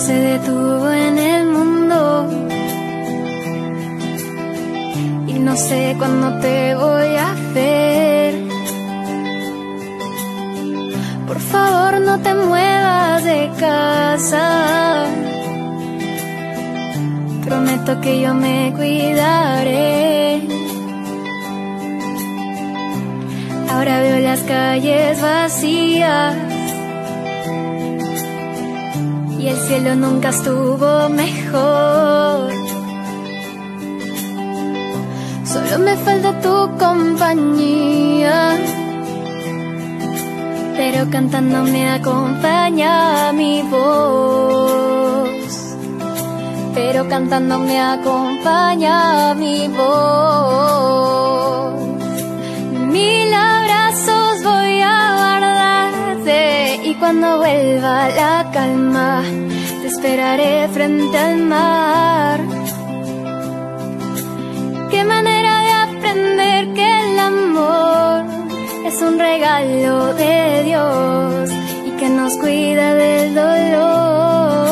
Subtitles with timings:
[0.00, 2.26] se detuvo en el mundo.
[5.26, 8.34] Y no sé cuándo te voy a ver.
[11.28, 15.04] Por favor, no te muevas de casa.
[17.44, 20.40] Prometo que yo me cuidaré.
[23.70, 26.59] Ahora veo las calles vacías
[29.40, 32.52] y el cielo nunca estuvo mejor.
[35.44, 38.58] Solo me falta tu compañía,
[40.76, 45.30] pero cantando me acompaña mi voz.
[46.74, 50.49] Pero cantando me acompaña mi voz.
[57.10, 59.20] Cuando vuelva la calma
[59.82, 62.38] te esperaré frente al mar.
[64.92, 68.26] Qué manera de aprender que el amor
[68.86, 71.50] es un regalo de Dios
[71.88, 74.70] y que nos cuida del dolor.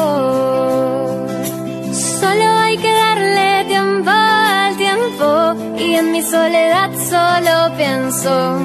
[2.20, 8.61] Solo hay que darle tiempo al tiempo y en mi soledad solo pienso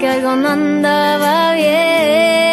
[0.00, 2.43] que algo no andaba bien.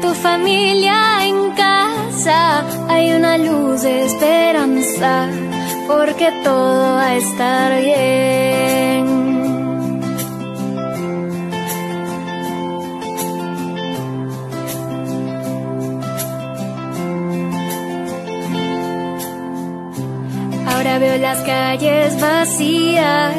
[0.00, 5.28] Tu familia en casa, hay una luz de esperanza,
[5.86, 9.22] porque todo va a estar bien.
[20.66, 23.34] Ahora veo las calles vacías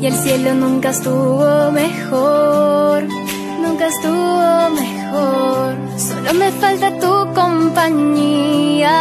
[0.00, 2.59] y el cielo nunca estuvo mejor,
[3.86, 5.74] estuvo mejor.
[5.96, 8.94] Solo me falta tu compañía,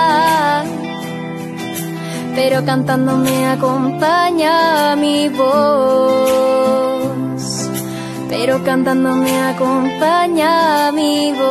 [2.36, 6.60] pero cantando me acompaña mi voz.
[8.30, 11.50] Pero cantando me acompaña mi voz.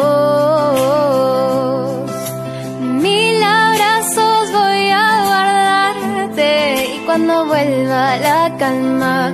[2.80, 9.32] Mil abrazos voy a guardarte y cuando vuelva la calma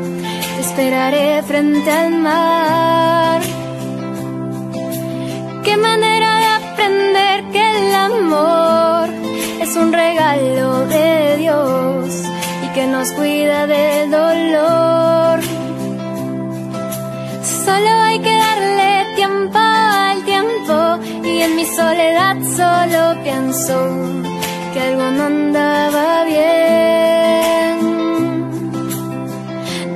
[0.56, 3.53] te esperaré frente al mar.
[5.64, 9.08] Qué manera de aprender que el amor
[9.62, 12.22] es un regalo de Dios
[12.64, 15.40] y que nos cuida del dolor.
[17.64, 23.74] Solo hay que darle tiempo al tiempo y en mi soledad solo pienso
[24.72, 26.74] que algo no andaba bien.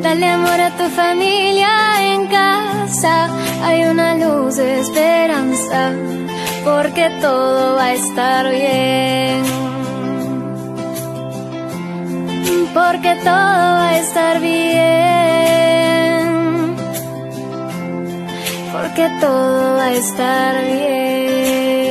[0.02, 1.68] Dale amor a tu familia
[2.12, 3.28] en casa,
[3.62, 4.77] hay una luz de
[6.68, 9.42] porque todo va a estar bien.
[12.74, 14.88] Porque todo va a estar bien
[18.72, 21.87] porque todo va a estar bien.